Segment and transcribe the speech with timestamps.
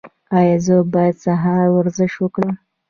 [0.37, 2.53] ایا زه باید سهار ورزش وکړم؟